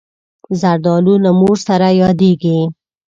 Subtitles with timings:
[0.61, 2.59] زردالو له مور سره یادېږي.